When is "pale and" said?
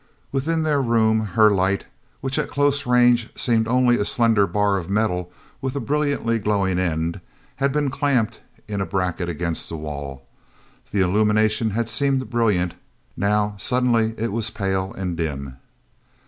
14.49-15.15